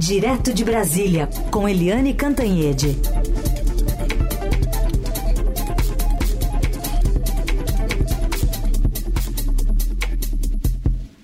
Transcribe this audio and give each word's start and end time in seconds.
Direto 0.00 0.54
de 0.54 0.64
Brasília, 0.64 1.28
com 1.50 1.68
Eliane 1.68 2.14
Cantanhede. 2.14 2.96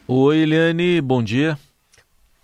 Oi, 0.06 0.36
Eliane, 0.36 1.00
bom 1.00 1.22
dia. 1.22 1.58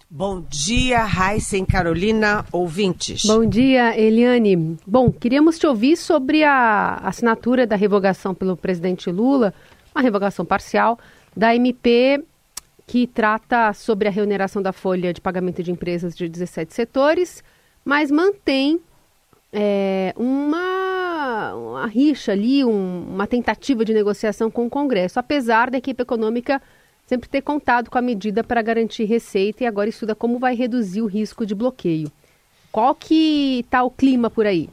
Bom 0.08 0.42
dia, 0.48 1.04
Raíssen 1.04 1.66
Carolina, 1.66 2.46
ouvintes. 2.50 3.26
Bom 3.26 3.44
dia, 3.44 3.94
Eliane. 4.00 4.78
Bom, 4.86 5.12
queríamos 5.12 5.58
te 5.58 5.66
ouvir 5.66 5.98
sobre 5.98 6.44
a 6.44 6.94
assinatura 7.04 7.66
da 7.66 7.76
revogação 7.76 8.34
pelo 8.34 8.56
presidente 8.56 9.10
Lula, 9.10 9.52
uma 9.94 10.00
revogação 10.00 10.46
parcial, 10.46 10.98
da 11.36 11.54
MP 11.54 12.24
que 12.92 13.06
trata 13.06 13.72
sobre 13.72 14.06
a 14.06 14.10
reoneração 14.10 14.60
da 14.60 14.70
folha 14.70 15.14
de 15.14 15.20
pagamento 15.22 15.62
de 15.62 15.72
empresas 15.72 16.14
de 16.14 16.28
17 16.28 16.74
setores, 16.74 17.42
mas 17.82 18.10
mantém 18.10 18.78
é, 19.50 20.12
uma, 20.14 21.54
uma 21.54 21.86
rixa 21.86 22.32
ali, 22.32 22.62
um, 22.62 23.06
uma 23.14 23.26
tentativa 23.26 23.82
de 23.82 23.94
negociação 23.94 24.50
com 24.50 24.66
o 24.66 24.68
Congresso, 24.68 25.18
apesar 25.18 25.70
da 25.70 25.78
equipe 25.78 26.02
econômica 26.02 26.60
sempre 27.06 27.30
ter 27.30 27.40
contado 27.40 27.88
com 27.88 27.96
a 27.96 28.02
medida 28.02 28.44
para 28.44 28.60
garantir 28.60 29.04
receita 29.04 29.64
e 29.64 29.66
agora 29.66 29.88
estuda 29.88 30.14
como 30.14 30.38
vai 30.38 30.54
reduzir 30.54 31.00
o 31.00 31.06
risco 31.06 31.46
de 31.46 31.54
bloqueio. 31.54 32.12
Qual 32.70 32.94
que 32.94 33.60
está 33.60 33.82
o 33.82 33.90
clima 33.90 34.28
por 34.28 34.44
aí? 34.44 34.68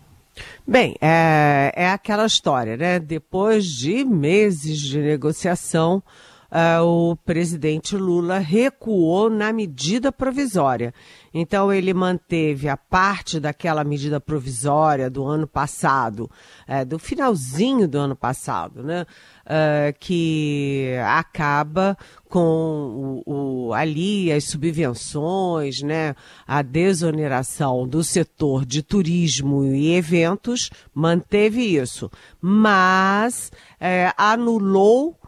Bem, 0.67 0.97
é, 0.99 1.71
é 1.73 1.89
aquela 1.89 2.25
história, 2.25 2.75
né? 2.75 2.99
Depois 2.99 3.63
de 3.63 4.03
meses 4.03 4.77
de 4.77 4.99
negociação, 4.99 6.03
uh, 6.51 6.83
o 6.83 7.15
presidente 7.15 7.95
Lula 7.95 8.39
recuou 8.39 9.29
na 9.29 9.51
medida 9.53 10.11
provisória. 10.11 10.93
Então, 11.33 11.71
ele 11.71 11.93
manteve 11.93 12.67
a 12.67 12.75
parte 12.75 13.39
daquela 13.39 13.83
medida 13.83 14.19
provisória 14.19 15.09
do 15.09 15.25
ano 15.25 15.47
passado, 15.47 16.29
uh, 16.67 16.85
do 16.85 16.97
finalzinho 16.97 17.87
do 17.87 17.97
ano 17.97 18.15
passado, 18.15 18.83
né? 18.83 19.05
Uh, 19.45 19.97
que 19.99 20.93
acaba 21.03 21.97
com 22.29 23.23
o, 23.25 23.67
o, 23.67 23.73
ali 23.73 24.31
as 24.31 24.43
subvenções, 24.43 25.81
né, 25.81 26.15
a 26.47 26.61
desoneração 26.61 27.87
do 27.87 28.03
setor 28.03 28.63
de 28.63 28.83
turismo 28.83 29.65
e 29.65 29.95
eventos, 29.95 30.69
manteve 30.93 31.61
isso, 31.75 32.11
mas 32.39 33.51
é, 33.79 34.13
anulou 34.15 35.18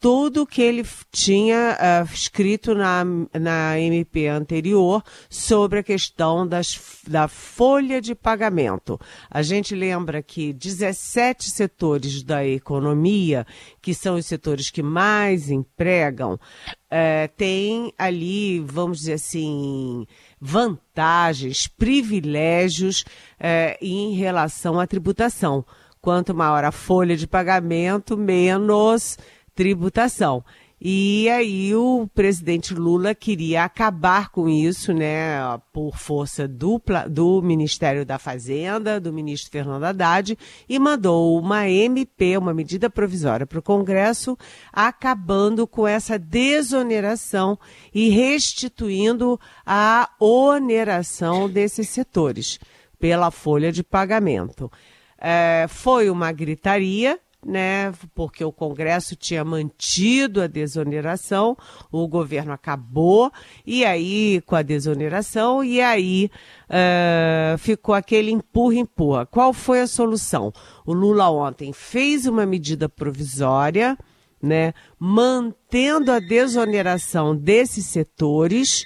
tudo 0.00 0.46
que 0.46 0.62
ele 0.62 0.82
tinha 1.12 1.76
uh, 1.78 2.14
escrito 2.14 2.74
na, 2.74 3.04
na 3.38 3.78
MP 3.78 4.28
anterior 4.28 5.04
sobre 5.28 5.80
a 5.80 5.82
questão 5.82 6.48
das, 6.48 7.02
da 7.06 7.28
folha 7.28 8.00
de 8.00 8.14
pagamento. 8.14 8.98
A 9.30 9.42
gente 9.42 9.74
lembra 9.74 10.22
que 10.22 10.54
17 10.54 11.50
setores 11.50 12.22
da 12.22 12.44
economia, 12.46 13.46
que 13.82 13.92
são 13.92 14.16
os 14.16 14.24
setores 14.24 14.70
que 14.70 14.82
mais 14.82 15.50
empregam, 15.50 16.34
uh, 16.34 17.28
têm 17.36 17.92
ali, 17.98 18.58
vamos 18.60 19.00
dizer 19.00 19.14
assim, 19.14 20.06
vantagens, 20.40 21.66
privilégios 21.66 23.02
uh, 23.38 23.76
em 23.82 24.14
relação 24.14 24.80
à 24.80 24.86
tributação. 24.86 25.62
Quanto 26.00 26.34
maior 26.34 26.64
a 26.64 26.72
folha 26.72 27.14
de 27.14 27.26
pagamento, 27.26 28.16
menos 28.16 29.18
tributação. 29.60 30.42
E 30.80 31.28
aí 31.28 31.74
o 31.74 32.08
presidente 32.14 32.72
Lula 32.72 33.14
queria 33.14 33.62
acabar 33.64 34.30
com 34.30 34.48
isso, 34.48 34.94
né, 34.94 35.36
por 35.70 35.98
força 35.98 36.48
do, 36.48 36.80
do 37.10 37.42
Ministério 37.42 38.06
da 38.06 38.18
Fazenda, 38.18 38.98
do 38.98 39.12
ministro 39.12 39.50
Fernando 39.50 39.84
Haddad, 39.84 40.38
e 40.66 40.78
mandou 40.78 41.38
uma 41.38 41.68
MP, 41.68 42.38
uma 42.38 42.54
medida 42.54 42.88
provisória 42.88 43.46
para 43.46 43.58
o 43.58 43.62
Congresso, 43.62 44.34
acabando 44.72 45.66
com 45.66 45.86
essa 45.86 46.18
desoneração 46.18 47.58
e 47.92 48.08
restituindo 48.08 49.38
a 49.66 50.08
oneração 50.18 51.50
desses 51.50 51.90
setores 51.90 52.58
pela 52.98 53.30
folha 53.30 53.70
de 53.70 53.82
pagamento. 53.82 54.72
É, 55.18 55.66
foi 55.68 56.08
uma 56.08 56.32
gritaria, 56.32 57.20
né, 57.44 57.92
porque 58.14 58.44
o 58.44 58.52
Congresso 58.52 59.16
tinha 59.16 59.44
mantido 59.44 60.42
a 60.42 60.46
desoneração, 60.46 61.56
o 61.90 62.06
governo 62.06 62.52
acabou, 62.52 63.32
e 63.66 63.84
aí, 63.84 64.42
com 64.44 64.54
a 64.56 64.62
desoneração, 64.62 65.64
e 65.64 65.80
aí 65.80 66.30
uh, 66.68 67.56
ficou 67.58 67.94
aquele 67.94 68.30
empurra-empurra. 68.30 69.26
Qual 69.26 69.52
foi 69.52 69.80
a 69.80 69.86
solução? 69.86 70.52
O 70.84 70.92
Lula 70.92 71.30
ontem 71.30 71.72
fez 71.72 72.26
uma 72.26 72.44
medida 72.44 72.88
provisória, 72.88 73.96
né, 74.42 74.74
mantendo 74.98 76.12
a 76.12 76.18
desoneração 76.18 77.36
desses 77.36 77.86
setores, 77.86 78.84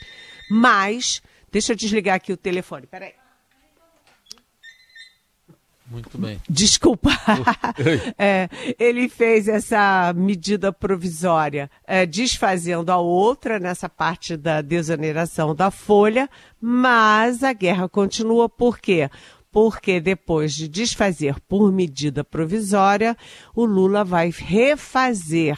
mas. 0.50 1.20
Deixa 1.50 1.72
eu 1.72 1.76
desligar 1.76 2.16
aqui 2.16 2.32
o 2.32 2.36
telefone, 2.36 2.84
peraí. 2.86 3.23
Muito 5.94 6.18
bem. 6.18 6.40
Desculpa. 6.50 7.10
é, 8.18 8.48
ele 8.80 9.08
fez 9.08 9.46
essa 9.46 10.12
medida 10.12 10.72
provisória 10.72 11.70
é, 11.86 12.04
desfazendo 12.04 12.90
a 12.90 12.98
outra 12.98 13.60
nessa 13.60 13.88
parte 13.88 14.36
da 14.36 14.60
desoneração 14.60 15.54
da 15.54 15.70
folha, 15.70 16.28
mas 16.60 17.44
a 17.44 17.52
guerra 17.52 17.88
continua 17.88 18.48
por 18.48 18.80
quê? 18.80 19.08
Porque 19.52 20.00
depois 20.00 20.52
de 20.52 20.66
desfazer 20.66 21.36
por 21.48 21.72
medida 21.72 22.24
provisória, 22.24 23.16
o 23.54 23.64
Lula 23.64 24.02
vai 24.02 24.34
refazer 24.36 25.56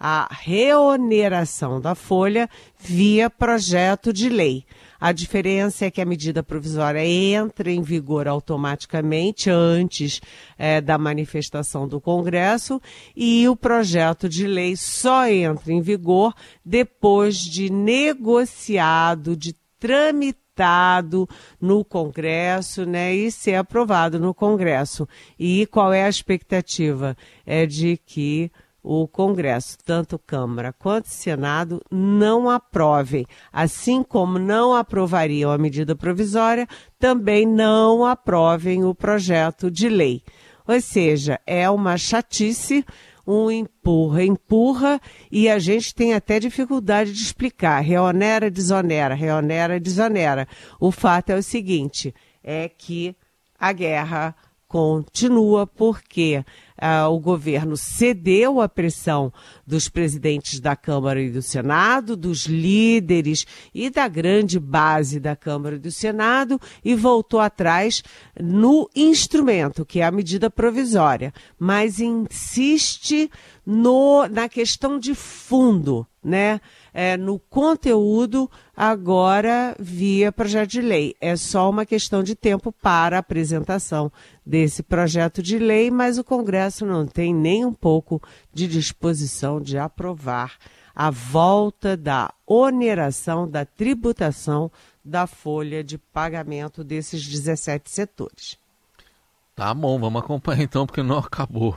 a 0.00 0.28
reoneração 0.32 1.78
da 1.78 1.94
folha 1.94 2.48
via 2.80 3.28
projeto 3.28 4.14
de 4.14 4.30
lei. 4.30 4.64
A 5.02 5.10
diferença 5.10 5.84
é 5.84 5.90
que 5.90 6.00
a 6.00 6.04
medida 6.04 6.44
provisória 6.44 7.04
entra 7.04 7.68
em 7.72 7.82
vigor 7.82 8.28
automaticamente 8.28 9.50
antes 9.50 10.20
é, 10.56 10.80
da 10.80 10.96
manifestação 10.96 11.88
do 11.88 12.00
Congresso 12.00 12.80
e 13.16 13.48
o 13.48 13.56
projeto 13.56 14.28
de 14.28 14.46
lei 14.46 14.76
só 14.76 15.26
entra 15.26 15.72
em 15.72 15.80
vigor 15.80 16.32
depois 16.64 17.38
de 17.38 17.68
negociado, 17.68 19.36
de 19.36 19.56
tramitado 19.76 21.28
no 21.60 21.84
Congresso, 21.84 22.86
né, 22.86 23.12
e 23.12 23.28
ser 23.32 23.56
aprovado 23.56 24.20
no 24.20 24.32
Congresso. 24.32 25.08
E 25.36 25.66
qual 25.66 25.92
é 25.92 26.04
a 26.04 26.08
expectativa? 26.08 27.16
É 27.44 27.66
de 27.66 27.96
que 28.06 28.52
o 28.82 29.06
Congresso, 29.06 29.78
tanto 29.84 30.18
Câmara 30.18 30.72
quanto 30.72 31.08
Senado, 31.08 31.80
não 31.90 32.50
aprovem, 32.50 33.24
assim 33.52 34.02
como 34.02 34.38
não 34.38 34.74
aprovariam 34.74 35.50
a 35.50 35.58
medida 35.58 35.94
provisória, 35.94 36.66
também 36.98 37.46
não 37.46 38.04
aprovem 38.04 38.84
o 38.84 38.94
projeto 38.94 39.70
de 39.70 39.88
lei. 39.88 40.22
Ou 40.66 40.80
seja, 40.80 41.40
é 41.46 41.68
uma 41.70 41.96
chatice, 41.96 42.84
um 43.26 43.50
empurra, 43.50 44.24
empurra, 44.24 45.00
e 45.30 45.48
a 45.48 45.58
gente 45.58 45.94
tem 45.94 46.14
até 46.14 46.40
dificuldade 46.40 47.12
de 47.12 47.22
explicar. 47.22 47.80
Reonera, 47.80 48.50
desonera, 48.50 49.14
reonera, 49.14 49.78
desonera. 49.78 50.48
O 50.80 50.90
fato 50.90 51.30
é 51.30 51.36
o 51.36 51.42
seguinte, 51.42 52.12
é 52.42 52.68
que 52.68 53.14
a 53.58 53.72
guerra 53.72 54.34
continua 54.66 55.66
porque 55.66 56.42
uh, 56.80 57.08
o 57.10 57.18
governo 57.18 57.76
cedeu 57.76 58.60
à 58.60 58.68
pressão 58.68 59.32
dos 59.66 59.88
presidentes 59.88 60.60
da 60.60 60.76
Câmara 60.76 61.20
e 61.20 61.30
do 61.30 61.42
Senado, 61.42 62.16
dos 62.16 62.46
líderes 62.46 63.46
e 63.74 63.90
da 63.90 64.08
grande 64.08 64.58
base 64.58 65.18
da 65.18 65.34
Câmara 65.34 65.76
e 65.76 65.80
do 65.80 65.90
Senado 65.90 66.60
e 66.84 66.94
voltou 66.94 67.40
atrás 67.40 68.02
no 68.40 68.88
instrumento, 68.94 69.84
que 69.84 70.00
é 70.00 70.04
a 70.04 70.10
medida 70.10 70.50
provisória, 70.50 71.32
mas 71.58 72.00
insiste 72.00 73.30
no, 73.64 74.26
na 74.28 74.48
questão 74.48 74.98
de 74.98 75.14
fundo, 75.14 76.06
né? 76.22 76.60
É, 76.94 77.16
no 77.16 77.38
conteúdo 77.38 78.50
agora 78.76 79.74
via 79.78 80.30
projeto 80.30 80.70
de 80.70 80.80
lei. 80.80 81.14
É 81.20 81.36
só 81.36 81.70
uma 81.70 81.86
questão 81.86 82.22
de 82.22 82.34
tempo 82.34 82.70
para 82.70 83.16
a 83.16 83.20
apresentação 83.20 84.12
desse 84.44 84.82
projeto 84.82 85.42
de 85.42 85.58
lei, 85.58 85.90
mas 85.90 86.18
o 86.18 86.24
Congresso 86.24 86.61
não 86.84 87.06
tem 87.06 87.34
nem 87.34 87.64
um 87.64 87.72
pouco 87.72 88.22
de 88.52 88.66
disposição 88.66 89.60
de 89.60 89.78
aprovar 89.78 90.56
a 90.94 91.10
volta 91.10 91.96
da 91.96 92.32
oneração 92.46 93.48
da 93.48 93.64
tributação 93.64 94.70
da 95.04 95.26
folha 95.26 95.82
de 95.82 95.98
pagamento 95.98 96.84
desses 96.84 97.26
17 97.26 97.90
setores. 97.90 98.58
Tá 99.54 99.72
bom, 99.74 99.98
vamos 99.98 100.22
acompanhar 100.22 100.62
então, 100.62 100.86
porque 100.86 101.02
não 101.02 101.18
acabou. 101.18 101.76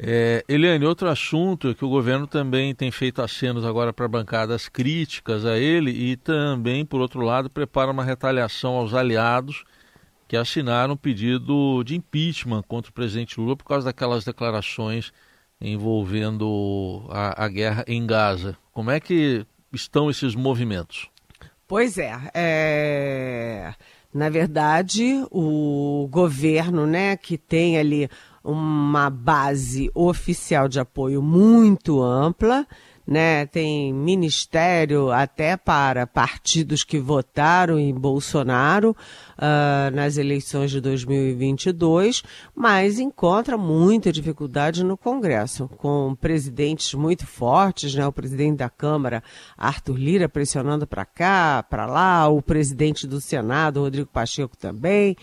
É, 0.00 0.44
Eliane, 0.48 0.84
outro 0.86 1.08
assunto 1.08 1.70
é 1.70 1.74
que 1.74 1.84
o 1.84 1.88
governo 1.88 2.26
também 2.26 2.72
tem 2.72 2.90
feito 2.90 3.20
acenos 3.20 3.64
agora 3.64 3.92
para 3.92 4.06
bancadas 4.06 4.68
críticas 4.68 5.44
a 5.44 5.58
ele 5.58 5.90
e 5.90 6.16
também, 6.16 6.86
por 6.86 7.00
outro 7.00 7.20
lado, 7.20 7.50
prepara 7.50 7.90
uma 7.90 8.04
retaliação 8.04 8.76
aos 8.76 8.94
aliados 8.94 9.64
que 10.28 10.36
assinaram 10.36 10.92
um 10.92 10.96
pedido 10.96 11.82
de 11.82 11.96
impeachment 11.96 12.62
contra 12.68 12.90
o 12.90 12.94
presidente 12.94 13.40
Lula 13.40 13.56
por 13.56 13.64
causa 13.64 13.86
daquelas 13.86 14.24
declarações 14.24 15.10
envolvendo 15.58 17.06
a, 17.08 17.44
a 17.44 17.48
guerra 17.48 17.84
em 17.88 18.06
Gaza. 18.06 18.56
Como 18.72 18.90
é 18.90 19.00
que 19.00 19.46
estão 19.72 20.10
esses 20.10 20.34
movimentos? 20.34 21.08
Pois 21.66 21.98
é, 21.98 22.14
é, 22.34 23.74
na 24.12 24.28
verdade, 24.28 25.24
o 25.30 26.06
governo, 26.10 26.86
né, 26.86 27.16
que 27.16 27.36
tem 27.36 27.78
ali 27.78 28.08
uma 28.44 29.10
base 29.10 29.90
oficial 29.94 30.68
de 30.68 30.78
apoio 30.78 31.20
muito 31.22 32.02
ampla, 32.02 32.66
né? 33.08 33.46
Tem 33.46 33.90
ministério 33.90 35.10
até 35.10 35.56
para 35.56 36.06
partidos 36.06 36.84
que 36.84 36.98
votaram 36.98 37.78
em 37.78 37.94
Bolsonaro 37.94 38.90
uh, 38.90 39.96
nas 39.96 40.18
eleições 40.18 40.70
de 40.70 40.78
2022, 40.78 42.22
mas 42.54 42.98
encontra 42.98 43.56
muita 43.56 44.12
dificuldade 44.12 44.84
no 44.84 44.94
Congresso, 44.94 45.68
com 45.78 46.14
presidentes 46.20 46.92
muito 46.92 47.26
fortes, 47.26 47.94
né? 47.94 48.06
O 48.06 48.12
presidente 48.12 48.58
da 48.58 48.68
Câmara, 48.68 49.22
Arthur 49.56 49.96
Lira, 49.96 50.28
pressionando 50.28 50.86
para 50.86 51.06
cá, 51.06 51.62
para 51.62 51.86
lá, 51.86 52.28
o 52.28 52.42
presidente 52.42 53.06
do 53.06 53.22
Senado, 53.22 53.80
Rodrigo 53.80 54.10
Pacheco, 54.12 54.54
também. 54.54 55.16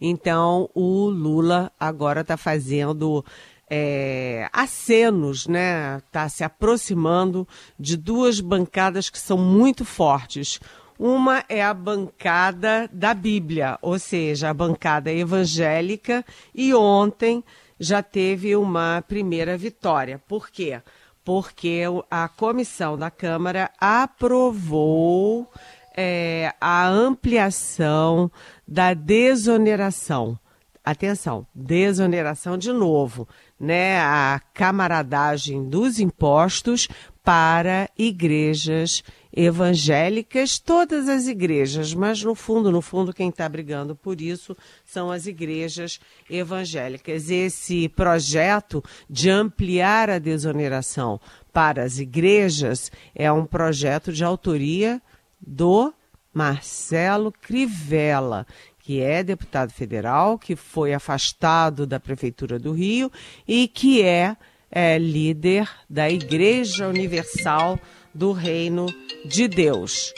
Então, 0.00 0.70
o 0.74 1.08
Lula 1.08 1.70
agora 1.78 2.22
está 2.22 2.36
fazendo 2.36 3.24
é, 3.70 4.48
acenos, 4.52 5.46
né? 5.46 5.98
Está 5.98 6.28
se 6.28 6.42
aproximando 6.42 7.46
de 7.78 7.96
duas 7.96 8.40
bancadas 8.40 9.08
que 9.08 9.18
são 9.18 9.38
muito 9.38 9.84
fortes. 9.84 10.58
Uma 10.98 11.44
é 11.48 11.62
a 11.62 11.72
bancada 11.72 12.90
da 12.92 13.14
Bíblia, 13.14 13.78
ou 13.80 13.98
seja, 13.98 14.50
a 14.50 14.54
bancada 14.54 15.10
evangélica, 15.10 16.24
e 16.54 16.74
ontem 16.74 17.42
já 17.78 18.02
teve 18.02 18.54
uma 18.54 19.02
primeira 19.08 19.56
vitória. 19.56 20.20
Por 20.28 20.50
quê? 20.50 20.82
Porque 21.24 21.82
a 22.10 22.28
comissão 22.28 22.98
da 22.98 23.10
Câmara 23.10 23.70
aprovou 23.78 25.50
é, 25.96 26.54
a 26.60 26.86
ampliação 26.88 28.30
da 28.66 28.94
desoneração. 28.94 30.38
Atenção, 30.82 31.46
desoneração 31.54 32.56
de 32.56 32.72
novo 32.72 33.28
né, 33.60 33.98
a 34.00 34.40
camaradagem 34.54 35.68
dos 35.68 36.00
impostos 36.00 36.88
para 37.22 37.90
igrejas 37.98 39.04
evangélicas, 39.32 40.58
todas 40.58 41.08
as 41.08 41.28
igrejas, 41.28 41.92
mas 41.92 42.22
no 42.22 42.34
fundo, 42.34 42.72
no 42.72 42.80
fundo, 42.80 43.12
quem 43.12 43.28
está 43.28 43.46
brigando 43.48 43.94
por 43.94 44.20
isso 44.20 44.56
são 44.84 45.10
as 45.10 45.26
igrejas 45.26 46.00
evangélicas. 46.28 47.30
Esse 47.30 47.88
projeto 47.90 48.82
de 49.08 49.28
ampliar 49.28 50.08
a 50.08 50.18
desoneração 50.18 51.20
para 51.52 51.84
as 51.84 51.98
igrejas 51.98 52.90
é 53.14 53.30
um 53.30 53.44
projeto 53.44 54.10
de 54.10 54.24
autoria 54.24 55.00
do 55.40 55.92
Marcelo 56.32 57.32
Crivella, 57.32 58.46
que 58.78 59.00
é 59.00 59.22
deputado 59.22 59.70
federal, 59.70 60.38
que 60.38 60.56
foi 60.56 60.92
afastado 60.92 61.86
da 61.86 62.00
Prefeitura 62.00 62.58
do 62.58 62.72
Rio 62.72 63.10
e 63.46 63.68
que 63.68 64.02
é, 64.02 64.36
é 64.70 64.98
líder 64.98 65.68
da 65.88 66.10
Igreja 66.10 66.88
Universal 66.88 67.78
do 68.14 68.32
Reino 68.32 68.86
de 69.24 69.48
Deus. 69.48 70.12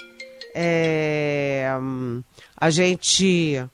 É, 0.54 1.66
a 2.56 2.70
gente 2.70 3.64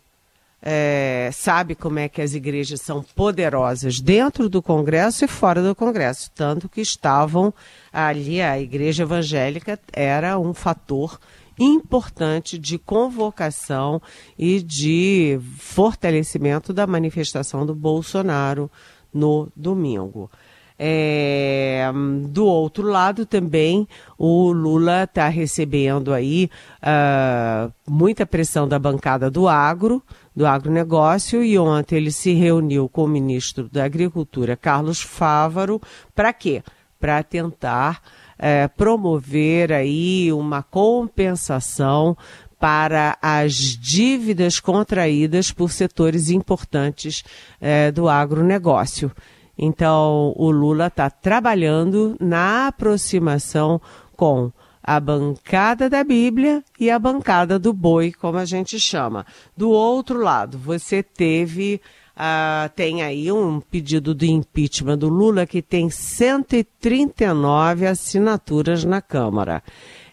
é, 0.60 1.30
sabe 1.32 1.74
como 1.74 1.98
é 1.98 2.08
que 2.08 2.20
as 2.20 2.34
igrejas 2.34 2.80
são 2.80 3.02
poderosas 3.02 4.00
dentro 4.00 4.48
do 4.48 4.60
Congresso 4.60 5.24
e 5.24 5.28
fora 5.28 5.62
do 5.62 5.74
Congresso, 5.74 6.30
tanto 6.34 6.68
que 6.68 6.80
estavam 6.80 7.54
ali, 7.92 8.40
a 8.40 8.58
igreja 8.58 9.04
evangélica 9.04 9.78
era 9.92 10.38
um 10.38 10.52
fator 10.52 11.18
importante 11.58 12.58
de 12.58 12.78
convocação 12.78 14.00
e 14.38 14.62
de 14.62 15.40
fortalecimento 15.58 16.72
da 16.72 16.86
manifestação 16.86 17.66
do 17.66 17.74
Bolsonaro 17.74 18.70
no 19.12 19.48
domingo. 19.56 20.30
É, 20.78 21.90
do 22.28 22.46
outro 22.46 22.86
lado 22.86 23.26
também 23.26 23.88
o 24.16 24.52
Lula 24.52 25.04
está 25.04 25.26
recebendo 25.28 26.14
aí 26.14 26.48
uh, 26.80 27.72
muita 27.84 28.24
pressão 28.24 28.68
da 28.68 28.78
bancada 28.78 29.28
do 29.28 29.48
agro, 29.48 30.00
do 30.36 30.46
agronegócio, 30.46 31.42
e 31.42 31.58
ontem 31.58 31.96
ele 31.96 32.12
se 32.12 32.32
reuniu 32.32 32.88
com 32.88 33.04
o 33.04 33.08
ministro 33.08 33.68
da 33.68 33.84
Agricultura, 33.84 34.56
Carlos 34.56 35.00
Fávaro, 35.00 35.80
para 36.14 36.32
quê? 36.32 36.62
Para 37.00 37.24
tentar 37.24 38.00
é, 38.38 38.68
promover 38.68 39.72
aí 39.72 40.32
uma 40.32 40.62
compensação 40.62 42.16
para 42.58 43.16
as 43.22 43.54
dívidas 43.54 44.58
contraídas 44.60 45.52
por 45.52 45.70
setores 45.70 46.28
importantes 46.30 47.22
é, 47.60 47.90
do 47.90 48.08
agronegócio. 48.08 49.12
Então, 49.58 50.32
o 50.36 50.50
Lula 50.50 50.86
está 50.86 51.10
trabalhando 51.10 52.16
na 52.20 52.68
aproximação 52.68 53.80
com 54.16 54.52
a 54.82 55.00
bancada 55.00 55.90
da 55.90 56.04
Bíblia 56.04 56.62
e 56.78 56.90
a 56.90 56.98
bancada 56.98 57.58
do 57.58 57.72
boi, 57.72 58.12
como 58.12 58.38
a 58.38 58.44
gente 58.44 58.78
chama. 58.78 59.26
Do 59.56 59.70
outro 59.70 60.20
lado, 60.20 60.56
você 60.56 61.02
teve 61.02 61.80
Uh, 62.18 62.68
tem 62.74 63.00
aí 63.00 63.30
um 63.30 63.60
pedido 63.60 64.12
de 64.12 64.28
impeachment 64.28 64.98
do 64.98 65.08
Lula 65.08 65.46
que 65.46 65.62
tem 65.62 65.88
139 65.88 67.86
assinaturas 67.86 68.82
na 68.82 69.00
Câmara. 69.00 69.62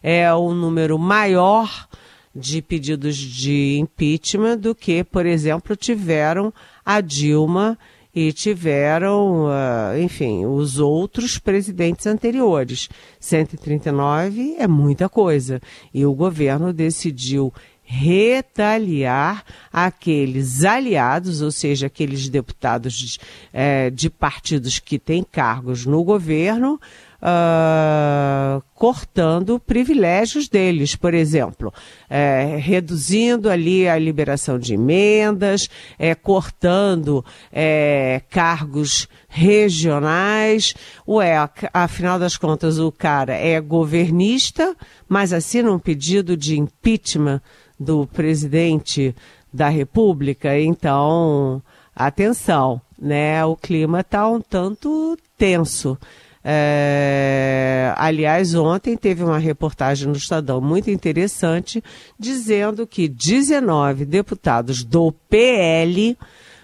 É 0.03 0.31
o 0.31 0.53
número 0.53 0.99
maior 0.99 1.87
de 2.35 2.61
pedidos 2.61 3.17
de 3.17 3.79
impeachment 3.79 4.59
do 4.59 4.75
que, 4.75 5.03
por 5.03 5.25
exemplo, 5.25 5.75
tiveram 5.75 6.53
a 6.85 7.01
Dilma 7.01 7.75
e 8.15 8.31
tiveram, 8.31 9.47
uh, 9.47 9.99
enfim, 9.99 10.45
os 10.45 10.79
outros 10.79 11.37
presidentes 11.37 12.07
anteriores. 12.07 12.87
139 13.19 14.55
é 14.57 14.67
muita 14.67 15.09
coisa. 15.09 15.61
E 15.93 16.05
o 16.05 16.13
governo 16.13 16.71
decidiu 16.71 17.53
retaliar 17.87 19.43
aqueles 19.71 20.63
aliados, 20.63 21.41
ou 21.41 21.51
seja, 21.51 21.85
aqueles 21.85 22.27
deputados 22.29 22.93
de, 22.93 23.19
é, 23.53 23.91
de 23.91 24.09
partidos 24.09 24.79
que 24.79 24.97
têm 24.97 25.23
cargos 25.23 25.85
no 25.85 26.03
governo, 26.03 26.79
Uh, 27.21 28.61
cortando 28.75 29.59
privilégios 29.59 30.47
deles, 30.47 30.95
por 30.95 31.13
exemplo, 31.13 31.73
é, 32.09 32.57
reduzindo 32.59 33.49
ali 33.49 33.87
a 33.87 33.97
liberação 33.97 34.59
de 34.59 34.73
emendas, 34.73 35.69
é, 35.97 36.13
cortando 36.13 37.25
é, 37.51 38.21
cargos 38.29 39.07
regionais. 39.27 40.73
Ué, 41.07 41.35
afinal 41.73 42.19
das 42.19 42.37
contas, 42.37 42.77
o 42.77 42.91
cara 42.91 43.33
é 43.33 43.59
governista, 43.59 44.75
mas 45.07 45.33
assina 45.33 45.71
um 45.71 45.79
pedido 45.79 46.37
de 46.37 46.59
impeachment 46.59 47.41
do 47.79 48.05
presidente 48.07 49.15
da 49.53 49.69
República, 49.69 50.59
então, 50.59 51.61
atenção, 51.95 52.81
né? 52.99 53.43
O 53.45 53.55
clima 53.55 54.01
está 54.01 54.27
um 54.27 54.41
tanto 54.41 55.17
tenso. 55.37 55.97
É, 56.47 57.91
aliás, 57.97 58.53
ontem 58.53 58.95
teve 58.95 59.23
uma 59.23 59.39
reportagem 59.39 60.07
no 60.07 60.15
Estadão 60.15 60.61
muito 60.61 60.91
interessante 60.91 61.83
dizendo 62.19 62.85
que 62.85 63.07
19 63.07 64.05
deputados 64.05 64.83
do 64.83 65.11
PL, 65.27 66.15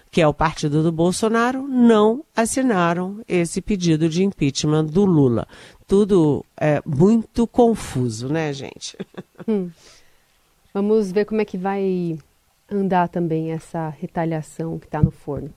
que 0.08 0.20
é 0.20 0.28
o 0.28 0.32
partido 0.32 0.84
do 0.84 0.92
Bolsonaro, 0.92 1.66
não 1.66 2.24
assinaram 2.36 3.22
esse 3.26 3.60
pedido 3.60 4.08
de 4.08 4.22
impeachment 4.22 4.84
do 4.84 5.04
Lula. 5.04 5.48
Tudo 5.84 6.44
é 6.56 6.80
muito 6.86 7.44
confuso, 7.48 8.28
né, 8.28 8.52
gente? 8.52 8.96
Hum. 9.48 9.72
Vamos 10.72 11.10
ver 11.10 11.24
como 11.24 11.40
é 11.40 11.44
que 11.44 11.58
vai 11.58 12.16
andar 12.70 13.08
também 13.08 13.50
essa 13.50 13.88
retaliação 13.88 14.78
que 14.78 14.86
está 14.86 15.02
no 15.02 15.10
forno. 15.10 15.52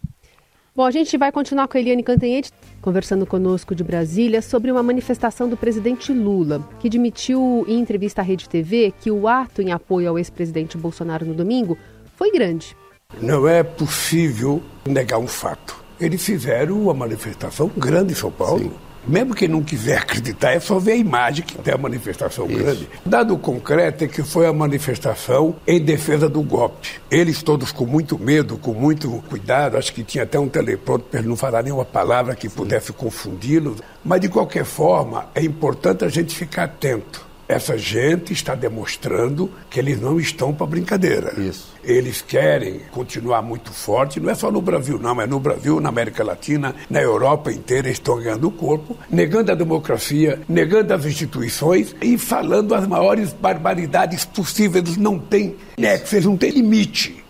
Bom, 0.76 0.84
a 0.84 0.92
gente 0.92 1.18
vai 1.18 1.32
continuar 1.32 1.70
com 1.70 1.78
a 1.78 1.80
Eliane 1.80 2.04
Cantanhete 2.04 2.52
conversando 2.82 3.26
conosco 3.26 3.74
de 3.74 3.82
Brasília 3.82 4.42
sobre 4.42 4.70
uma 4.70 4.84
manifestação 4.84 5.48
do 5.48 5.56
presidente 5.56 6.12
Lula, 6.12 6.68
que 6.82 6.88
admitiu 6.88 7.64
em 7.66 7.80
entrevista 7.80 8.22
à 8.22 8.26
Rede 8.26 8.50
TV 8.50 8.94
que 9.00 9.10
o 9.10 9.26
ato 9.26 9.62
em 9.62 9.72
apoio 9.72 10.10
ao 10.10 10.20
ex-presidente 10.20 10.78
Bolsonaro 10.78 11.26
no 11.26 11.34
domingo 11.34 11.78
foi 12.18 12.30
grande. 12.30 12.76
Não 13.22 13.48
é 13.48 13.64
possível 13.64 14.62
negar 14.86 15.18
um 15.18 15.28
fato. 15.28 15.82
eles 15.98 16.26
fizeram 16.26 16.82
uma 16.82 16.94
manifestação 16.94 17.72
grande 17.78 18.12
em 18.12 18.16
São 18.16 18.30
Paulo. 18.30 18.60
Sim. 18.60 18.74
Mesmo 19.08 19.36
quem 19.36 19.48
não 19.48 19.64
quiser 19.64 20.00
acreditar, 20.00 20.52
é 20.52 20.60
só 20.60 20.80
ver 20.80 20.94
a 20.94 20.96
imagem 20.96 21.46
que 21.46 21.58
tem 21.58 21.74
a 21.74 21.78
manifestação 21.78 22.48
Isso. 22.48 22.58
grande. 22.58 22.90
Dado 23.06 23.38
concreto 23.38 24.04
é 24.04 24.08
que 24.08 24.24
foi 24.24 24.48
a 24.48 24.54
manifestação 24.54 25.56
em 25.68 25.80
defesa 25.80 26.28
do 26.28 26.42
golpe. 26.42 27.00
Eles 27.10 27.44
todos 27.44 27.72
com 27.72 27.86
muito 27.86 28.18
medo, 28.18 28.58
com 28.58 28.74
muito 28.74 29.24
cuidado, 29.30 29.78
acho 29.78 29.94
que 29.94 30.04
tinha 30.04 30.24
até 30.24 30.40
um 30.40 30.48
teleprompter 30.48 31.22
para 31.22 31.22
não 31.22 31.36
falar 31.36 31.64
nenhuma 31.64 31.86
palavra 31.86 32.36
que 32.36 32.50
pudesse 32.50 32.92
confundi-los. 32.94 33.80
Mas, 34.04 34.22
de 34.22 34.30
qualquer 34.30 34.66
forma, 34.66 35.28
é 35.36 35.44
importante 35.44 36.04
a 36.04 36.10
gente 36.10 36.36
ficar 36.36 36.64
atento 36.64 37.26
essa 37.48 37.78
gente 37.78 38.34
está 38.34 38.56
demonstrando 38.56 39.52
que 39.70 39.80
eles 39.80 40.00
não 40.00 40.20
estão 40.20 40.54
para 40.54 40.66
brincadeira. 40.66 41.34
Isso. 41.40 41.74
Eles 41.84 42.22
querem 42.22 42.80
continuar 42.92 43.42
muito 43.42 43.72
forte, 43.72 44.20
não 44.20 44.30
é 44.30 44.36
só 44.36 44.52
no 44.52 44.62
Brasil, 44.62 44.98
não, 44.98 45.22
é 45.22 45.28
no 45.28 45.40
Brasil, 45.40 45.80
na 45.80 45.90
América 45.90 46.24
Latina, 46.24 46.74
na 46.90 47.02
Europa 47.02 47.52
inteira, 47.52 47.90
estão 47.90 48.18
ganhando 48.18 48.48
o 48.48 48.52
corpo, 48.52 48.98
negando 49.10 49.52
a 49.52 49.56
democracia, 49.56 50.42
negando 50.50 50.94
as 50.94 51.06
instituições 51.06 51.96
e 52.02 52.18
falando 52.18 52.74
as 52.74 52.88
maiores 52.88 53.34
barbaridades 53.34 54.26
possíveis. 54.26 54.84
Eles 54.84 54.98
não 54.98 55.20
têm 55.20 55.56
nexo, 55.78 56.16
eles 56.16 56.26
não 56.26 56.38
têm 56.38 56.52
limite. 56.52 57.24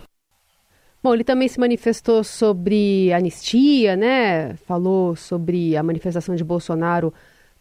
Bom, 1.04 1.14
ele 1.14 1.24
também 1.24 1.48
se 1.48 1.60
manifestou 1.60 2.24
sobre 2.24 3.14
anistia, 3.14 3.96
né? 3.96 4.56
Falou 4.66 5.16
sobre 5.16 5.78
a 5.78 5.84
manifestação 5.84 6.36
de 6.36 6.44
Bolsonaro 6.44 7.14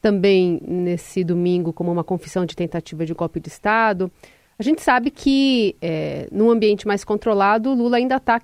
também 0.04 0.60
nesse 0.62 1.24
domingo 1.24 1.72
como 1.72 1.90
uma 1.90 2.04
confissão 2.04 2.44
de 2.44 2.54
tentativa 2.54 3.06
de 3.06 3.14
golpe 3.14 3.40
de 3.40 3.48
Estado. 3.48 4.12
A 4.58 4.62
gente 4.62 4.82
sabe 4.82 5.10
que, 5.10 5.74
é, 5.80 6.28
num 6.30 6.50
ambiente 6.50 6.86
mais 6.86 7.02
controlado, 7.02 7.72
Lula 7.72 7.96
ainda 7.96 8.16
está 8.16 8.38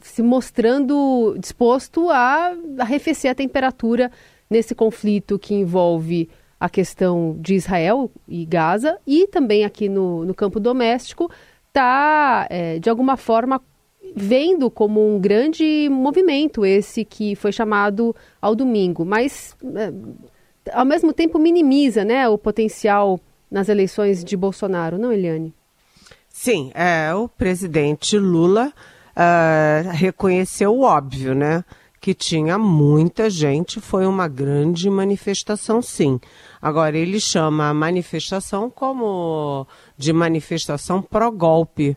se 0.00 0.22
mostrando 0.22 1.36
disposto 1.38 2.08
a 2.08 2.56
arrefecer 2.78 3.30
a 3.30 3.34
temperatura 3.34 4.10
nesse 4.48 4.74
conflito 4.74 5.38
que 5.38 5.52
envolve 5.52 6.30
a 6.58 6.70
questão 6.70 7.36
de 7.38 7.54
Israel 7.54 8.10
e 8.26 8.46
Gaza 8.46 8.98
e 9.06 9.26
também 9.26 9.66
aqui 9.66 9.86
no, 9.86 10.24
no 10.24 10.32
campo 10.32 10.58
doméstico, 10.58 11.30
está, 11.66 12.46
é, 12.48 12.78
de 12.78 12.88
alguma 12.88 13.18
forma, 13.18 13.60
vendo 14.16 14.70
como 14.70 15.14
um 15.14 15.20
grande 15.20 15.90
movimento 15.90 16.64
esse 16.64 17.04
que 17.04 17.36
foi 17.36 17.52
chamado 17.52 18.16
ao 18.40 18.54
domingo. 18.54 19.04
Mas 19.04 19.54
é, 19.76 19.92
ao 20.72 20.84
mesmo 20.84 21.12
tempo 21.12 21.38
minimiza 21.38 22.04
né, 22.04 22.28
o 22.28 22.38
potencial 22.38 23.20
nas 23.50 23.68
eleições 23.68 24.24
de 24.24 24.36
Bolsonaro, 24.36 24.98
não, 24.98 25.12
Eliane? 25.12 25.54
Sim, 26.28 26.70
é, 26.74 27.12
o 27.14 27.28
presidente 27.28 28.18
Lula 28.18 28.72
uh, 29.16 29.90
reconheceu 29.90 30.72
o 30.72 30.82
óbvio, 30.82 31.34
né? 31.34 31.64
Que 32.00 32.14
tinha 32.14 32.56
muita 32.56 33.28
gente, 33.28 33.80
foi 33.80 34.06
uma 34.06 34.28
grande 34.28 34.88
manifestação, 34.88 35.82
sim. 35.82 36.20
Agora, 36.62 36.96
ele 36.96 37.18
chama 37.18 37.68
a 37.68 37.74
manifestação 37.74 38.70
como 38.70 39.66
de 39.96 40.12
manifestação 40.12 41.02
pró-golpe 41.02 41.96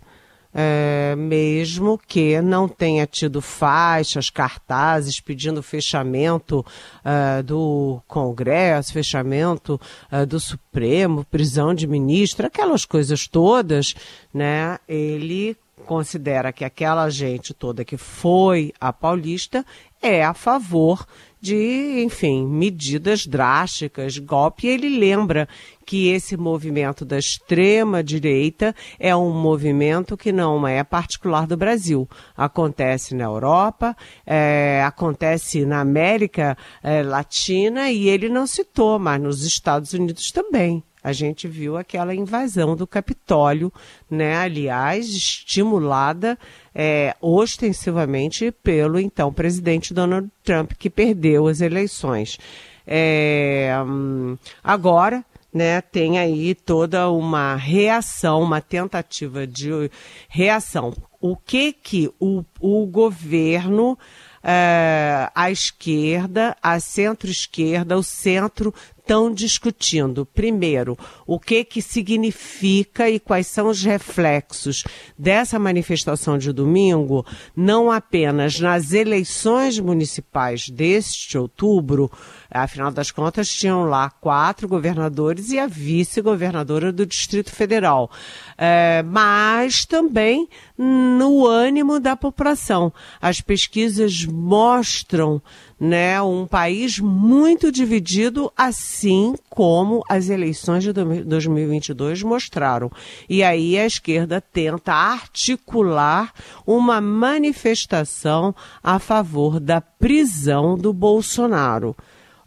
é, 0.54 1.16
mesmo 1.16 1.98
que 1.98 2.42
não 2.42 2.68
tenha 2.68 3.08
tido 3.08 3.42
faixas, 3.42 4.30
cartazes 4.30 5.20
pedindo 5.20 5.64
fechamento 5.64 6.66
uh, 7.06 7.44
do 7.44 8.02
Congresso, 8.08 8.94
fechamento 8.94 9.80
uh, 10.12 10.26
do 10.26 10.40
Supremo, 10.40 11.26
prisão 11.26 11.74
de 11.74 11.88
ministro, 11.88 12.48
aquelas 12.48 12.86
coisas 12.86 13.28
todas, 13.28 13.94
né? 14.34 14.78
Ele 14.88 15.56
considera 15.86 16.54
que 16.54 16.64
aquela 16.64 17.10
gente 17.10 17.54
toda 17.54 17.84
que 17.84 17.98
foi 17.98 18.74
a 18.80 18.94
Paulista 18.94 19.66
é 20.02 20.24
a 20.24 20.34
favor 20.34 21.06
de, 21.42 22.04
enfim, 22.04 22.46
medidas 22.46 23.26
drásticas, 23.26 24.18
golpe. 24.20 24.68
E 24.68 24.70
ele 24.70 25.00
lembra 25.00 25.48
que 25.86 26.10
esse 26.10 26.38
movimento 26.38 27.04
da 27.04 27.18
extrema-direita 27.18 28.76
é 29.00 29.16
um 29.16 29.34
movimento 29.34 30.16
que 30.16 30.32
não 30.32 30.68
é 30.68 30.84
particular 30.84 31.48
do 31.48 31.58
Brasil. 31.58 32.08
Acontece 32.38 33.16
na 33.16 33.24
Europa, 33.24 33.98
é, 34.26 34.84
acontece 34.86 35.66
na 35.66 35.82
América 35.82 36.56
é, 36.84 37.02
Latina 37.02 37.90
e 37.90 38.08
ele 38.08 38.30
não 38.30 38.46
citou, 38.46 39.00
mas 39.00 39.20
nos 39.20 39.44
Estados 39.44 39.94
Unidos 39.94 40.32
também. 40.32 40.84
A 41.04 41.12
gente 41.12 41.48
viu 41.48 41.78
aquela 41.78 42.14
invasão 42.14 42.76
do 42.76 42.86
Capitólio, 42.86 43.74
né? 44.10 44.38
Aliás, 44.38 45.10
estimulada 45.10 46.38
é, 46.76 47.16
ostensivamente 47.20 48.52
pelo 48.64 49.00
então 49.00 49.34
presidente 49.34 49.94
Donald 49.94 50.30
Trump, 50.44 50.74
que 50.78 50.90
perdeu 50.90 51.48
as 51.48 51.60
eleições. 51.60 52.38
É, 52.86 53.74
hum, 53.86 54.38
agora, 54.64 55.24
né, 55.54 55.82
tem 55.82 56.18
aí 56.18 56.56
toda 56.56 57.10
uma 57.10 57.56
reação, 57.56 58.42
uma 58.42 58.62
tentativa 58.62 59.46
de 59.46 59.90
reação. 60.30 60.94
O 61.20 61.36
que 61.36 61.74
que 61.74 62.10
o, 62.20 62.44
o 62.60 62.86
governo, 62.86 63.98
é, 64.44 65.30
a 65.36 65.52
esquerda, 65.52 66.56
a 66.62 66.80
centro-esquerda, 66.80 67.98
o 67.98 68.04
centro 68.04 68.74
estão 69.12 69.30
discutindo, 69.30 70.26
primeiro, 70.26 70.98
o 71.28 71.38
que 71.38 71.66
que 71.66 71.82
significa 71.82 73.10
e 73.10 73.20
quais 73.20 73.46
são 73.46 73.68
os 73.68 73.84
reflexos 73.84 74.86
dessa 75.20 75.60
manifestação 75.60 76.38
de 76.38 76.54
domingo, 76.54 77.26
não 77.54 77.92
apenas 77.92 78.58
nas 78.58 78.94
eleições 78.94 79.78
municipais 79.78 80.70
deste 80.70 81.38
outubro, 81.38 82.10
afinal 82.50 82.90
das 82.90 83.12
contas 83.12 83.50
tinham 83.50 83.84
lá 83.84 84.10
quatro 84.10 84.66
governadores 84.66 85.52
e 85.52 85.60
a 85.60 85.68
vice-governadora 85.68 86.90
do 86.90 87.06
Distrito 87.06 87.52
Federal, 87.52 88.10
é, 88.58 89.04
mas 89.04 89.86
também 89.86 90.48
no 90.78 91.46
ânimo 91.46 92.00
da 92.00 92.16
população. 92.16 92.94
As 93.22 93.42
pesquisas 93.42 94.26
mostram 94.26 95.42
né, 95.82 96.22
um 96.22 96.46
país 96.46 97.00
muito 97.00 97.72
dividido, 97.72 98.54
assim 98.56 99.34
como 99.50 100.04
as 100.08 100.30
eleições 100.30 100.84
de 100.84 100.94
2022 100.94 102.22
mostraram. 102.22 102.92
E 103.28 103.42
aí 103.42 103.80
a 103.80 103.88
esquerda 103.88 104.40
tenta 104.40 104.94
articular 104.94 106.32
uma 106.68 107.02
manifestação 107.02 108.54
a 108.84 109.00
favor 109.00 109.60
da 109.60 109.82
prisão 109.82 110.78
do 110.78 110.94
Bolsonaro. 110.94 111.96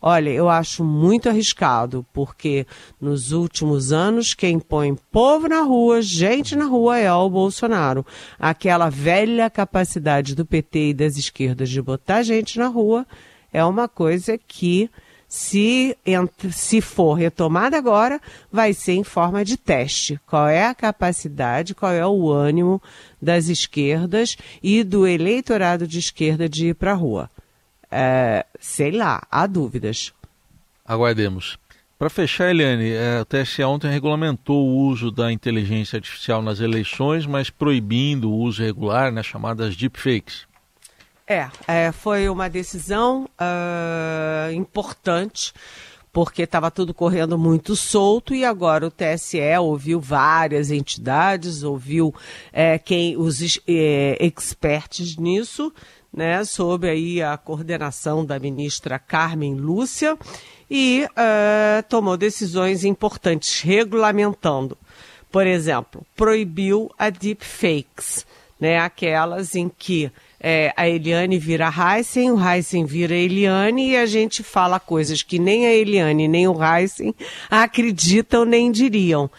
Olha, 0.07 0.29
eu 0.29 0.51
acho 0.51 0.85
muito 0.85 1.31
arriscado, 1.31 2.05
porque 2.13 2.67
nos 3.01 3.33
últimos 3.33 3.91
anos 3.91 4.35
quem 4.35 4.59
põe 4.59 4.95
povo 4.95 5.49
na 5.49 5.63
rua, 5.63 6.03
gente 6.03 6.55
na 6.55 6.67
rua 6.67 6.99
é 6.99 7.11
o 7.11 7.31
Bolsonaro. 7.31 8.05
Aquela 8.39 8.91
velha 8.91 9.49
capacidade 9.49 10.35
do 10.35 10.45
PT 10.45 10.91
e 10.91 10.95
das 10.95 11.17
esquerdas 11.17 11.71
de 11.71 11.81
botar 11.81 12.23
gente 12.23 12.59
na 12.59 12.67
rua 12.67 13.07
é 13.51 13.65
uma 13.65 13.89
coisa 13.89 14.37
que 14.37 14.91
se, 15.27 15.97
se 16.53 16.83
for 16.83 17.15
retomada 17.15 17.79
agora, 17.79 18.21
vai 18.53 18.75
ser 18.75 18.93
em 18.93 19.05
forma 19.05 19.43
de 19.43 19.57
teste. 19.57 20.21
Qual 20.27 20.47
é 20.47 20.67
a 20.67 20.75
capacidade, 20.75 21.75
qual 21.75 21.93
é 21.93 22.07
o 22.07 22.31
ânimo 22.31 22.79
das 23.23 23.49
esquerdas 23.49 24.37
e 24.63 24.85
do 24.85 25.07
eleitorado 25.07 25.87
de 25.87 25.99
esquerda 25.99 26.47
de 26.47 26.69
ir 26.69 26.75
para 26.75 26.93
a 26.93 26.95
rua? 26.95 27.31
É, 27.97 28.45
sei 28.59 28.91
lá, 28.91 29.23
há 29.31 29.47
dúvidas. 29.47 30.13
Aguardemos. 30.85 31.57
Para 31.97 32.11
fechar, 32.11 32.51
Eliane, 32.51 32.91
é, 32.91 33.21
o 33.21 33.25
TSE 33.25 33.63
ontem 33.63 33.89
regulamentou 33.89 34.67
o 34.67 34.79
uso 34.89 35.13
da 35.13 35.31
inteligência 35.31 35.97
artificial 35.97 36.43
nas 36.43 36.59
eleições, 36.59 37.25
mas 37.25 37.51
proibindo 37.51 38.33
o 38.33 38.37
uso 38.37 38.61
regular, 38.61 39.13
né, 39.13 39.23
chamadas 39.23 39.77
deepfakes. 39.77 40.45
É, 41.25 41.49
é 41.69 41.93
foi 41.93 42.29
uma 42.29 42.51
decisão 42.51 43.29
uh, 43.41 44.53
importante 44.53 45.53
porque 46.13 46.43
estava 46.43 46.71
tudo 46.71 46.93
correndo 46.93 47.39
muito 47.39 47.75
solto 47.75 48.35
e 48.35 48.45
agora 48.45 48.87
o 48.87 48.91
TSE 48.91 49.41
ouviu 49.61 50.01
várias 50.01 50.71
entidades, 50.71 51.63
ouviu 51.63 52.15
é, 52.53 52.79
quem 52.79 53.17
os 53.17 53.41
é, 53.67 54.17
experts 54.21 55.17
nisso 55.17 55.73
né, 56.15 56.45
sob 56.45 56.89
aí 56.89 57.21
a 57.21 57.37
coordenação 57.37 58.25
da 58.25 58.39
ministra 58.39 58.99
Carmen 58.99 59.55
Lúcia 59.57 60.17
e 60.71 61.07
uh, 61.11 61.83
tomou 61.89 62.17
decisões 62.17 62.85
importantes, 62.85 63.61
regulamentando. 63.61 64.79
Por 65.31 65.47
exemplo, 65.47 66.07
proibiu 66.15 66.91
a 66.97 67.11
deepfakes, 67.11 68.25
né, 68.61 68.79
aquelas 68.79 69.57
em 69.57 69.69
que 69.69 70.11
é, 70.39 70.73
a 70.77 70.89
Eliane 70.89 71.39
vira 71.39 71.69
Heisen, 71.69 72.31
o 72.31 72.39
Heisen 72.39 72.85
vira 72.85 73.15
Eliane 73.15 73.91
e 73.91 73.97
a 73.97 74.07
gente 74.07 74.43
fala 74.43 74.79
coisas 74.79 75.23
que 75.23 75.39
nem 75.39 75.67
a 75.67 75.73
Eliane 75.73 76.29
nem 76.29 76.47
o 76.47 76.57
Heisen 76.63 77.15
acreditam 77.51 78.45
nem 78.45 78.71
diriam 78.71 79.31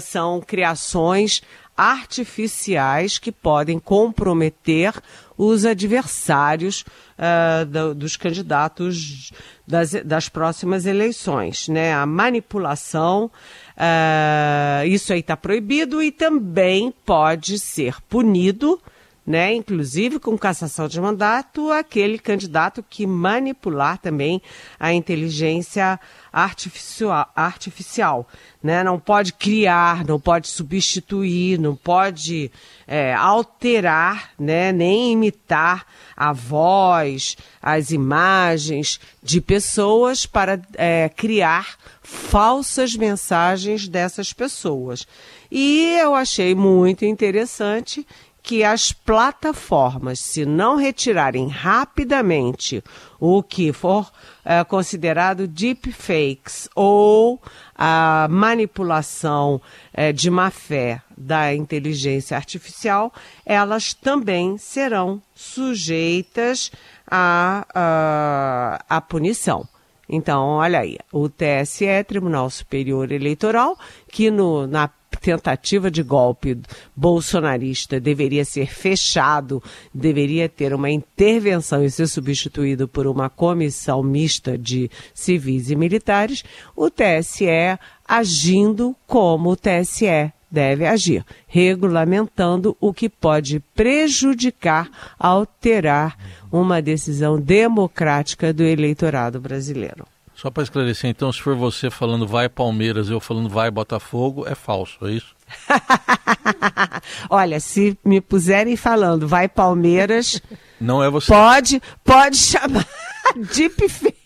são 0.00 0.40
criações 0.40 1.42
artificiais 1.76 3.18
que 3.18 3.30
podem 3.30 3.78
comprometer 3.78 4.92
os 5.38 5.64
adversários 5.64 6.84
uh, 7.16 7.64
do, 7.64 7.94
dos 7.94 8.16
candidatos 8.16 9.32
das, 9.64 9.92
das 10.04 10.28
próximas 10.28 10.84
eleições. 10.84 11.68
Né? 11.68 11.94
A 11.94 12.04
manipulação, 12.04 13.30
uh, 13.76 14.86
isso 14.86 15.12
aí 15.12 15.20
está 15.20 15.36
proibido 15.36 16.02
e 16.02 16.10
também 16.10 16.92
pode 17.06 17.60
ser 17.60 17.94
punido 18.08 18.80
né, 19.28 19.52
inclusive 19.52 20.18
com 20.18 20.38
cassação 20.38 20.88
de 20.88 20.98
mandato, 20.98 21.70
aquele 21.70 22.18
candidato 22.18 22.82
que 22.82 23.06
manipular 23.06 23.98
também 23.98 24.40
a 24.80 24.90
inteligência 24.94 26.00
artificial, 26.32 27.30
artificial 27.36 28.26
né? 28.62 28.82
não 28.82 28.98
pode 28.98 29.34
criar, 29.34 30.02
não 30.02 30.18
pode 30.18 30.48
substituir, 30.48 31.58
não 31.58 31.76
pode 31.76 32.50
é, 32.86 33.12
alterar, 33.12 34.30
né? 34.38 34.72
nem 34.72 35.12
imitar 35.12 35.84
a 36.16 36.32
voz, 36.32 37.36
as 37.60 37.90
imagens 37.90 38.98
de 39.22 39.42
pessoas 39.42 40.24
para 40.24 40.58
é, 40.74 41.10
criar 41.10 41.76
falsas 42.02 42.94
mensagens 42.96 43.86
dessas 43.86 44.32
pessoas. 44.32 45.06
E 45.50 45.96
eu 46.00 46.14
achei 46.14 46.54
muito 46.54 47.04
interessante 47.04 48.06
que 48.48 48.64
as 48.64 48.92
plataformas, 48.92 50.20
se 50.20 50.46
não 50.46 50.76
retirarem 50.76 51.48
rapidamente 51.48 52.82
o 53.20 53.42
que 53.42 53.74
for 53.74 54.10
é, 54.42 54.64
considerado 54.64 55.46
deepfakes 55.46 56.66
ou 56.74 57.42
a 57.74 58.26
manipulação 58.30 59.60
é, 59.92 60.14
de 60.14 60.30
má 60.30 60.50
fé 60.50 61.02
da 61.14 61.54
inteligência 61.54 62.38
artificial, 62.38 63.12
elas 63.44 63.92
também 63.92 64.56
serão 64.56 65.20
sujeitas 65.34 66.72
à 67.06 67.66
a, 67.74 68.78
a, 68.88 68.96
a 68.96 69.00
punição. 69.02 69.68
Então, 70.08 70.42
olha 70.42 70.78
aí, 70.78 70.96
o 71.12 71.28
TSE, 71.28 72.02
Tribunal 72.06 72.48
Superior 72.48 73.12
Eleitoral, 73.12 73.78
que 74.10 74.30
no, 74.30 74.66
na 74.66 74.88
tentativa 75.20 75.90
de 75.90 76.02
golpe 76.02 76.58
bolsonarista 76.94 78.00
deveria 78.00 78.44
ser 78.44 78.66
fechado, 78.66 79.62
deveria 79.92 80.48
ter 80.48 80.72
uma 80.74 80.90
intervenção 80.90 81.84
e 81.84 81.90
ser 81.90 82.06
substituído 82.06 82.88
por 82.88 83.06
uma 83.06 83.28
comissão 83.28 84.02
mista 84.02 84.56
de 84.56 84.90
civis 85.14 85.70
e 85.70 85.76
militares, 85.76 86.44
o 86.74 86.90
TSE 86.90 87.78
agindo 88.06 88.96
como 89.06 89.50
o 89.50 89.56
TSE 89.56 90.32
deve 90.50 90.86
agir, 90.86 91.24
regulamentando 91.46 92.76
o 92.80 92.92
que 92.92 93.08
pode 93.08 93.60
prejudicar, 93.74 94.90
alterar 95.18 96.16
uma 96.50 96.80
decisão 96.80 97.38
democrática 97.38 98.52
do 98.52 98.62
eleitorado 98.62 99.40
brasileiro. 99.40 100.06
Só 100.40 100.52
para 100.52 100.62
esclarecer, 100.62 101.10
então, 101.10 101.32
se 101.32 101.42
for 101.42 101.56
você 101.56 101.90
falando 101.90 102.24
vai 102.24 102.48
Palmeiras, 102.48 103.10
eu 103.10 103.18
falando 103.18 103.48
vai 103.48 103.72
Botafogo, 103.72 104.46
é 104.46 104.54
falso, 104.54 104.96
é 105.02 105.10
isso? 105.10 105.34
Olha, 107.28 107.58
se 107.58 107.98
me 108.04 108.20
puserem 108.20 108.76
falando 108.76 109.26
vai 109.26 109.48
Palmeiras, 109.48 110.40
não 110.80 111.02
é 111.02 111.10
você. 111.10 111.26
Pode, 111.26 111.82
pode 112.04 112.36
chamar 112.36 112.86
deepfake. 113.52 114.16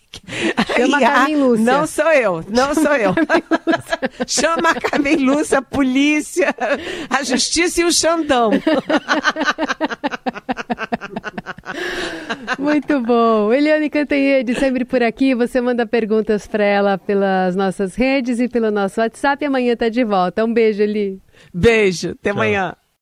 Chama 0.75 0.97
a 0.97 0.99
Carmen 0.99 1.35
Lúcia. 1.35 1.65
Não 1.65 1.87
sou 1.87 2.11
eu, 2.11 2.45
não 2.47 2.75
sou 2.75 2.93
eu. 2.93 3.15
Chama 4.27 4.69
a 4.69 4.75
Carmen 4.79 5.15
Lúcia, 5.15 5.57
a 5.57 5.61
polícia, 5.63 6.55
a 7.09 7.23
justiça 7.23 7.81
e 7.81 7.85
o 7.85 7.91
Xandão. 7.91 8.51
Muito 12.59 12.99
bom. 13.01 13.51
Eliane 13.53 13.89
Cantanhede, 13.89 14.55
sempre 14.55 14.85
por 14.85 15.01
aqui. 15.01 15.33
Você 15.35 15.59
manda 15.61 15.85
perguntas 15.85 16.47
para 16.47 16.63
ela 16.63 16.97
pelas 16.97 17.55
nossas 17.55 17.95
redes 17.95 18.39
e 18.39 18.47
pelo 18.47 18.71
nosso 18.71 18.99
WhatsApp. 19.01 19.43
E 19.43 19.47
amanhã 19.47 19.75
tá 19.75 19.89
de 19.89 20.03
volta. 20.03 20.43
Um 20.45 20.53
beijo, 20.53 20.81
Eli. 20.81 21.21
Beijo. 21.53 22.11
Até 22.11 22.29
Tchau. 22.29 22.33
amanhã. 22.33 22.75